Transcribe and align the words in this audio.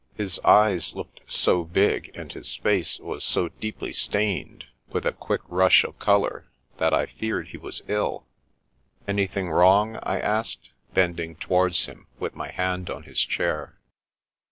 His 0.15 0.39
eyes 0.39 0.95
looked 0.95 1.21
so 1.31 1.63
big, 1.63 2.09
and 2.15 2.33
his 2.33 2.55
face 2.55 2.99
was 2.99 3.23
so 3.23 3.49
deeply 3.49 3.93
stained 3.93 4.63
with 4.89 5.05
a 5.05 5.11
quick 5.11 5.41
rush 5.47 5.83
of 5.83 5.99
colour, 5.99 6.47
that 6.77 6.91
I 6.91 7.05
feared 7.05 7.49
he 7.49 7.59
was 7.59 7.83
ill. 7.87 8.25
"Anything 9.07 9.51
wrong?" 9.51 9.99
I 10.01 10.19
asked, 10.19 10.71
bending 10.95 11.35
towards 11.35 11.85
him, 11.85 12.07
with 12.17 12.33
my 12.33 12.49
hand 12.49 12.89
on 12.89 13.03
his 13.03 13.21
chair. 13.23 13.79